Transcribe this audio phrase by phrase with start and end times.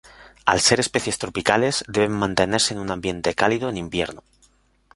[0.53, 4.23] Al ser especies tropicales, deben mantenerse en un ambiente cálido en invierno.